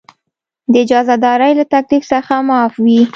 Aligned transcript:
د 0.71 0.73
اجاره 0.83 1.15
دارۍ 1.23 1.51
له 1.59 1.65
تکلیف 1.73 2.03
څخه 2.13 2.33
معاف 2.47 2.73
وي. 2.85 3.01